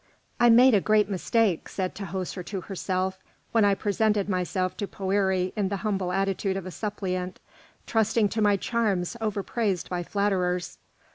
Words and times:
"I 0.39 0.49
made 0.49 0.73
a 0.73 0.81
great 0.81 1.11
mistake," 1.11 1.69
said 1.69 1.93
Tahoser 1.93 2.43
to 2.43 2.61
herself, 2.61 3.19
"when 3.51 3.63
I 3.63 3.75
presented 3.75 4.27
myself 4.29 4.75
to 4.77 4.87
Poëri 4.87 5.53
in 5.55 5.69
the 5.69 5.77
humble 5.85 6.11
attitude 6.11 6.57
of 6.57 6.65
a 6.65 6.71
suppliant, 6.71 7.39
trusting 7.85 8.27
to 8.29 8.41
my 8.41 8.57
charms 8.57 9.15
overpraised 9.21 9.91
by 9.91 10.01
flatterers. 10.01 10.79